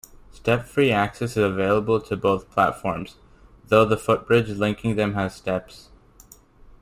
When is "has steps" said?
5.13-5.89